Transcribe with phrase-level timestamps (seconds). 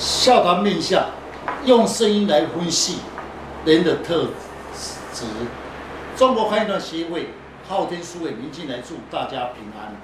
[0.00, 1.10] 笑谈面相，
[1.66, 3.00] 用声音来分析
[3.66, 4.28] 人的特
[5.12, 5.26] 质。
[6.16, 7.34] 中国判断协会
[7.68, 9.94] 昊天书伟明进来祝大家平安。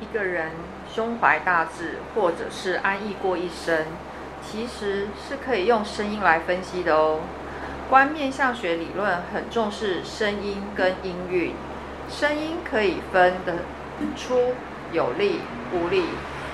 [0.00, 0.50] 一个人
[0.94, 3.86] 胸怀大志，或者是安逸过一生，
[4.46, 7.20] 其实是可以用声音来分析的哦。
[7.88, 11.54] 观面相学理论很重视声音跟音韵，
[12.10, 13.54] 声音可以分得
[14.14, 14.52] 出
[14.92, 15.40] 有力、
[15.72, 16.04] 无力，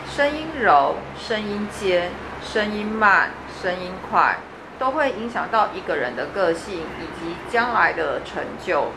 [0.08, 2.12] 声音柔、声音尖。
[2.45, 3.30] 声音慢、
[3.62, 4.38] 声音快，
[4.79, 8.88] 都会影响到一个人的个性以及将来的成就。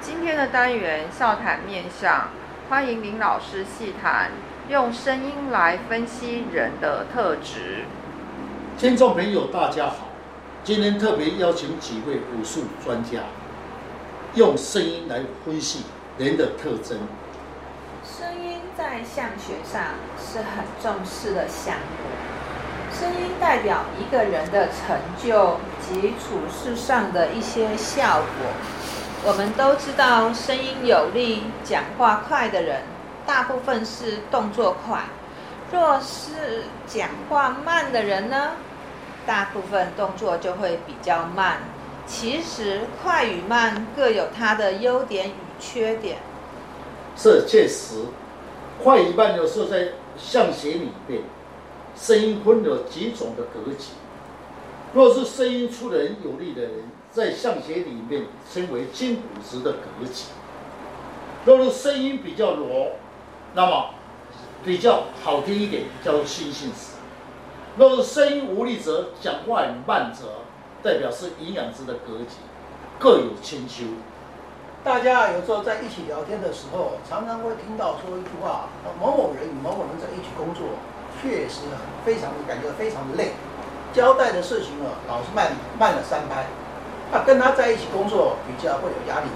[0.00, 2.28] 今天的单元笑谈面相，
[2.68, 4.30] 欢迎林老师细谈，
[4.68, 7.84] 用声音来分析人的特质。
[8.78, 10.08] 听众朋友，大家好，
[10.62, 13.20] 今天特别邀请几位武术专家，
[14.34, 15.84] 用声音来分析
[16.18, 16.98] 人的特征。
[18.04, 19.82] 声音在相学上
[20.18, 22.35] 是很重视的项目。
[22.98, 28.48] 声音代表一个人的成就及处事上的一些效果。
[29.22, 32.80] 我们都知道，声音有力、讲话快的人，
[33.26, 35.00] 大部分是动作快；
[35.70, 38.52] 若是讲话慢的人呢，
[39.26, 41.58] 大部分动作就会比较慢。
[42.06, 46.16] 其实，快与慢各有它的优点与缺点。
[47.14, 48.06] 是确实，
[48.82, 51.20] 快与慢有时候在相学里面。
[51.98, 53.92] 声音分了几种的格局，
[54.92, 60.26] 若是声音出的人有力的人，在相学里面称为金骨质的格局；
[61.46, 62.92] 若是声音比较弱，
[63.54, 63.90] 那么
[64.64, 66.98] 比较好听一点，叫做心性质；
[67.78, 70.26] 若是声音无力则讲话很慢则，
[70.82, 72.36] 代表是营养质的格局，
[72.98, 73.84] 各有千秋。
[74.84, 78.68] 大家有时候在一起聊天的时候，常常会听到说一句话：
[79.00, 80.62] 某某人与某某人在一起工作。
[81.22, 83.32] 确实很非常的感觉非常的累，
[83.92, 86.46] 交代的事情呢老是慢慢了三拍，
[87.10, 89.26] 他跟他在一起工作比较会有压力。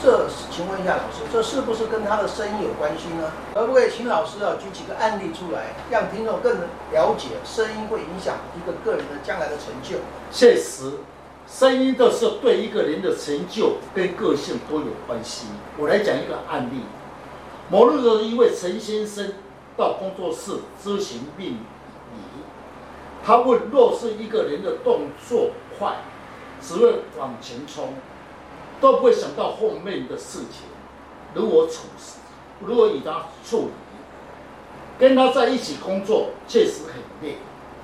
[0.00, 3.32] 这请问一下老师，这是不是跟他的声音有关系呢？
[3.54, 6.58] 可不可以请老师啊举几个案例出来，让听众更
[6.92, 9.98] 了解声音会影响一个个人的将来的成就？
[10.30, 10.98] 确实，
[11.48, 15.46] 声音的是对一个人的成就跟个性都有关系。
[15.76, 16.82] 我来讲一个案例，
[17.68, 19.32] 某日的一位陈先生。
[19.78, 22.42] 到工作室咨询病理，
[23.24, 25.98] 他问：若是一个人的动作快，
[26.60, 27.94] 只会往前冲，
[28.80, 30.66] 都不会想到后面的事情，
[31.32, 32.18] 如何处事，
[32.60, 33.70] 如何与他处理？
[34.98, 37.36] 跟他在一起工作确实很累，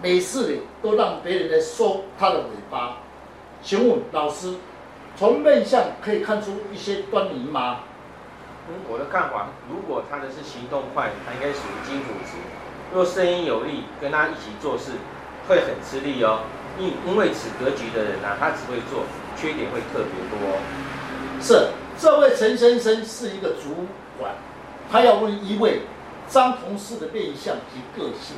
[0.03, 2.99] 每次都让别人来收他的尾巴。
[3.63, 4.57] 请问老师，
[5.17, 7.83] 从面相可以看出一些端倪吗？
[8.89, 12.37] 我的看法，如果他的是行动快，他应该属于金骨质；
[12.93, 14.93] 若声音有力，跟他一起做事
[15.47, 16.41] 会很吃力哦。
[16.79, 19.05] 因因为此格局的人呢、啊，他只会做，
[19.37, 20.59] 缺点会特别多。
[21.41, 23.87] 是，这位陈先生是一个主
[24.19, 24.35] 管，
[24.91, 25.83] 他要问一位
[26.27, 28.37] 张同事的面相及个性。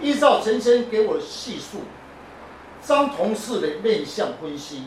[0.00, 1.82] 依照陈先生给我的叙述，
[2.82, 4.84] 张同事的面相分析：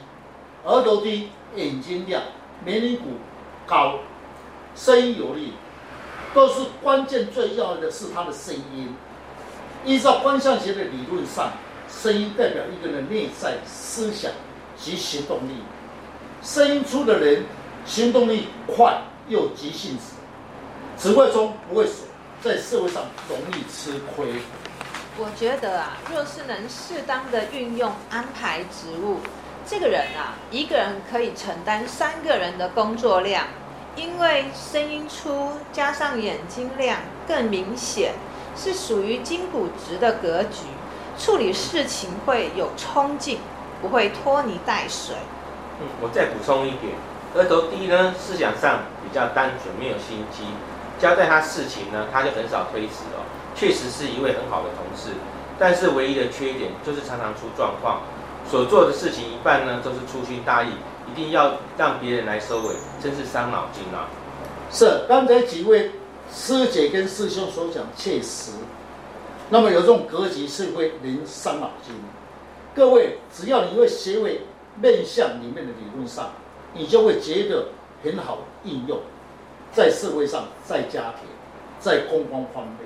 [0.64, 2.24] 额头低，眼睛亮，
[2.66, 3.12] 眉棱骨
[3.66, 4.00] 高。
[4.76, 5.54] 声音有力，
[6.34, 7.32] 都是关键。
[7.32, 8.96] 最要的是他的声音。
[9.86, 11.52] 依照观相学的理论上，
[11.90, 14.32] 声音代表一个人内在思想
[14.78, 15.64] 及行动力。
[16.44, 17.44] 声音出的人，
[17.86, 20.14] 行动力快又急性子，
[20.98, 22.04] 只会冲不会守，
[22.42, 24.34] 在社会上容易吃亏。
[25.18, 29.18] 我觉得啊，若是能适当的运用安排职务，
[29.68, 33.46] 这个人啊，一个人可以承担三个人的工作量。
[33.96, 38.14] 因为声音粗加上眼睛亮更明显，
[38.56, 40.66] 是属于筋骨直的格局，
[41.20, 43.40] 处理事情会有冲劲，
[43.82, 45.16] 不会拖泥带水。
[45.82, 46.94] 嗯，我再补充一点，
[47.36, 50.44] 额头低呢，思想上比较单纯，没有心机，
[50.98, 53.26] 交代他事情呢，他就很少推辞哦。
[53.54, 55.12] 确实是一位很好的同事，
[55.60, 58.02] 但是唯一的缺点就是常常出状况，
[58.50, 60.70] 所做的事情一半呢都是粗心大意。
[61.12, 64.08] 一定要让别人来收尾，真是伤脑筋啊！
[64.72, 65.92] 是刚才几位
[66.34, 68.54] 师姐跟师兄所讲，确实。
[69.50, 71.94] 那么有这种格局是会能伤脑筋。
[72.74, 74.44] 各位，只要你会学会
[74.82, 76.30] 面向里面的理论上，
[76.74, 77.66] 你就会觉得
[78.02, 78.98] 很好应用，
[79.74, 81.28] 在社会上，在家庭，
[81.82, 82.78] 在公关方面。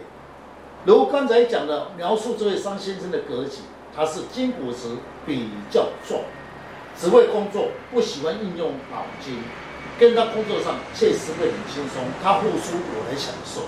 [0.86, 3.60] 如刚才讲的描述这位张先生的格局，
[3.96, 6.24] 他是金骨质比较重。
[6.98, 9.44] 只会工作，不喜欢运用脑筋，
[10.00, 12.04] 跟他工作上确实会很轻松。
[12.24, 13.64] 他付出，我来享受。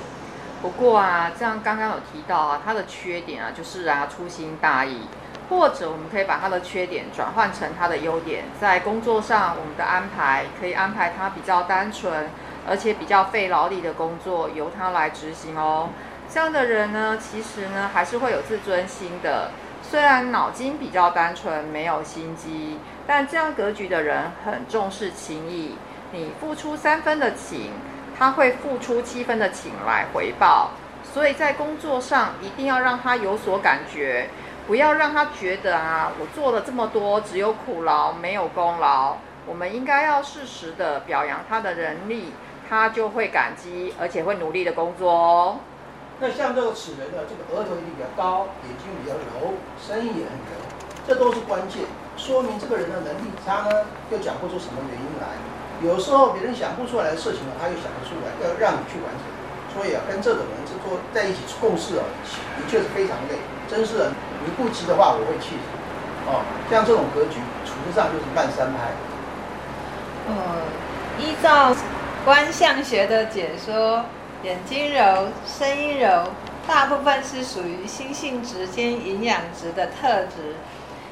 [0.62, 5.02] 不过啊，这样刚刚有提到啊，他的缺点啊，就是啊粗心大意，
[5.50, 12.30] 或者我们可以把他的缺点转换成他的优点，在工作上我们的安排可以安排他比较单纯，
[12.66, 15.90] 而且比较费劳力的工作由他来执行哦。
[16.34, 19.52] 这样的人呢，其实呢还是会有自尊心的，
[19.90, 25.76] 虽然脑筋比较单纯，没有心机，但这样格局的人很重视情谊。
[26.12, 27.72] 你付出三分的情，
[28.18, 30.72] 他会付出七分的情来回报。
[31.14, 34.28] 所以在工作上一定要让他有所感觉，
[34.68, 39.16] 不要让他觉得啊，我做了这么多，只有苦劳没有功劳。
[39.46, 42.34] 我们应该要适时的表扬他的能力，
[42.70, 45.60] 他就会感激，而且会努力的工作哦。
[46.20, 50.58] 那像这个齿人呢，这个额头一定比较高，眼睛比较柔，声音也很柔，
[51.06, 51.86] 这都是关键，
[52.18, 55.38] 说明这个人的能力差呢，又讲不出什么原因来。
[55.86, 59.30] 有时候别人想不出来的事情呢，他又想得出来，要让你去完成。
[59.78, 62.04] 所以啊，跟这种人是做在一起共事啊，
[62.58, 63.38] 的确是非常累。
[63.70, 64.10] 真是，
[64.42, 65.70] 你不急的话，我会气死。
[66.26, 66.42] 哦，
[66.72, 68.90] 像这种格局，处事上就是慢三拍。
[70.28, 70.66] 呃、
[71.20, 71.76] 依照
[72.26, 74.04] 观相学的解说。
[74.48, 76.24] 眼睛柔，声音柔，
[76.66, 80.56] 大部分是属于心性直兼营养值的特质。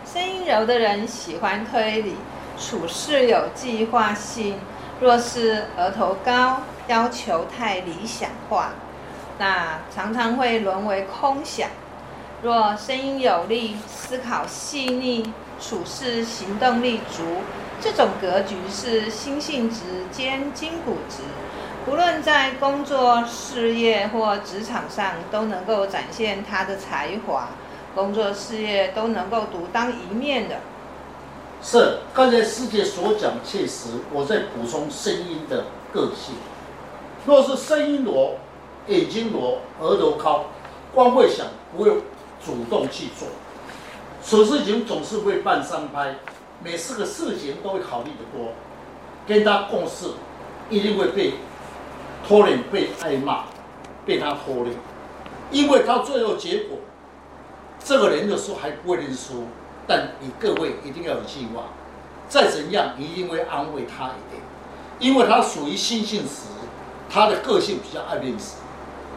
[0.09, 2.15] 声音柔的人喜欢推理，
[2.57, 4.57] 处事有计划性。
[5.01, 8.69] 若是额头高，要求太理想化，
[9.37, 11.69] 那常常会沦为空想。
[12.41, 17.41] 若声音有力，思考细腻，处事行动力足，
[17.81, 21.17] 这种格局是心性直兼筋骨直。
[21.87, 27.49] 无论在工作、事业或职场上，都能够展现他的才华，
[27.93, 30.55] 工作事业都能够独当一面的。
[31.61, 33.89] 是，刚才师姐所讲切实。
[34.11, 36.33] 我在补充声音的个性。
[37.23, 38.35] 若是声音柔、
[38.87, 40.45] 眼睛柔、额头高，
[40.91, 41.91] 光会想，不会
[42.43, 43.27] 主动去做，
[44.23, 46.15] 此事情总是会慢三拍，
[46.63, 48.53] 每次个事情都会考虑得多，
[49.27, 50.07] 跟他共事
[50.71, 51.33] 一定会被。
[52.27, 53.43] 拖累被挨骂，
[54.05, 54.71] 被他拖累，
[55.51, 56.79] 因为他最后结果，
[57.83, 59.43] 这个人的时候还不会认输，
[59.85, 61.65] 但你各位一定要有计划，
[62.27, 64.41] 再怎样你一定会安慰他一点，
[64.99, 66.47] 因为他属于心性时，
[67.09, 68.57] 他的个性比较爱面子。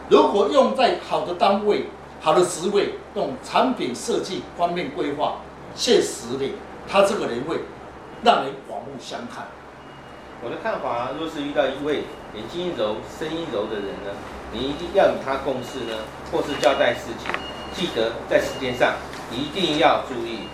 [0.09, 1.87] 如果用在好的单位、
[2.21, 5.37] 好的职位，用产品设计方面规划，
[5.73, 6.51] 现实的
[6.87, 7.61] 他这个人会
[8.23, 9.47] 让人刮目相看。
[10.41, 12.03] 我的看法，若是遇到一位
[12.33, 14.15] 眼睛柔、声音柔的人呢，
[14.53, 15.97] 你一定要与他共事呢，
[16.31, 17.27] 或是交代事情，
[17.75, 18.93] 记得在时间上
[19.31, 20.47] 一定要注意，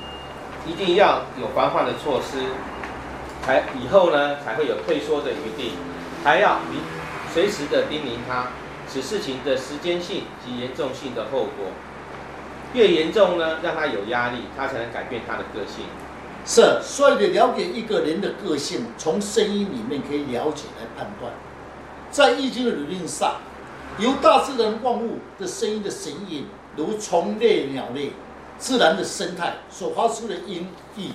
[0.65, 2.39] 一定要有防范的措施，
[3.43, 5.73] 才以后呢才会有退缩的余地，
[6.23, 6.57] 还要
[7.31, 8.47] 随时的叮咛他
[8.87, 11.69] 此事情的时间性及严重性的后果，
[12.73, 15.85] 越严重呢，让他有压力，他才能改变他的个性。
[16.45, 21.33] 是，所以得了解一个人的个性，从声音里面可以了解来判断。
[22.11, 23.37] 在易经的理论上，
[23.97, 26.45] 由大自然万物的声音的神韵，
[26.75, 28.11] 如虫类、鸟类，
[28.59, 31.13] 自然的生态所发出的音译，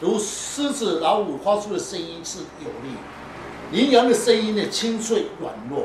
[0.00, 2.96] 如狮子、老虎发出的声音是有力；
[3.72, 5.84] 羚羊的声音呢，清脆软弱，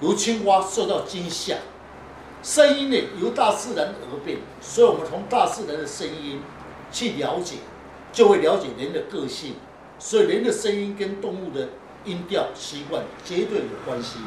[0.00, 1.58] 如青蛙受到惊吓。
[2.42, 6.40] 声音呢，由大自然而变，所以我们从大自然的声音
[6.90, 7.58] 去了解。
[8.12, 9.54] 就会了解人的个性，
[9.98, 11.68] 所以人的声音跟动物的
[12.04, 14.20] 音调习惯绝对有关系。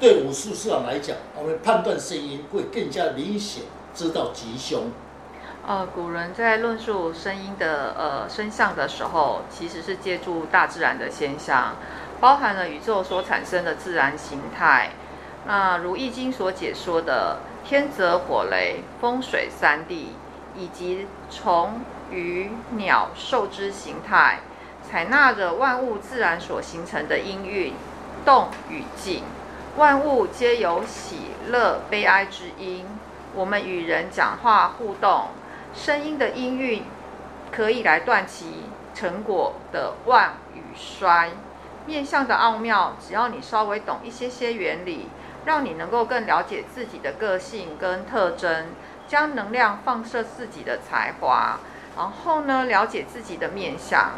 [0.00, 3.62] 对武术市场来讲，我们判断声音会更加明显，
[3.94, 4.90] 知道吉凶。
[5.64, 11.76] 呃，古人在论述声音的呃声相的时候，其实是借助大自然的现象，
[12.20, 14.90] 包含了宇宙所产生的自然形态。
[15.46, 20.08] 那如《易经》所解说的天泽火雷、风水三地，
[20.56, 21.80] 以及从。
[22.12, 24.40] 鱼、鸟、兽之形态，
[24.88, 27.72] 采纳着万物自然所形成的音韵，
[28.24, 29.24] 动与静，
[29.76, 32.86] 万物皆有喜乐悲哀之音。
[33.34, 35.28] 我们与人讲话互动，
[35.74, 36.84] 声音的音韵
[37.50, 38.64] 可以来断其
[38.94, 41.30] 成果的旺与衰。
[41.86, 45.08] 面相的奥妙，只要你稍微懂一些些原理，
[45.46, 48.66] 让你能够更了解自己的个性跟特征，
[49.08, 51.58] 将能量放射自己的才华。
[51.96, 54.12] 然后呢，了解自己的面相。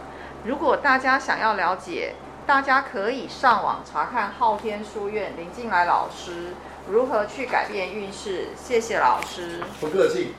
[0.45, 2.15] 如果大家想要了解，
[2.47, 6.55] 大家可以上网查看昊天书院林静来老师
[6.89, 8.49] 如何去改变运势。
[8.55, 10.35] 谢谢老师，不客气。